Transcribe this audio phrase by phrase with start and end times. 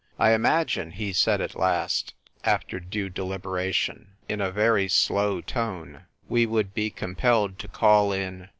[0.17, 6.47] "I imagine," he said at last, after due deliberation, in a very slow tone, "we
[6.47, 8.49] would be compelled to call in